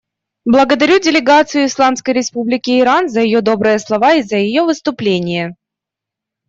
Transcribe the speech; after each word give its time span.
Благодарю 0.45 0.97
делегацию 0.97 1.65
Исламской 1.67 2.15
Республики 2.15 2.79
Иран 2.81 3.07
за 3.07 3.21
ее 3.21 3.41
добрые 3.41 3.77
слова 3.77 4.15
и 4.15 4.23
за 4.23 4.37
ее 4.37 4.63
выступление. 4.63 5.55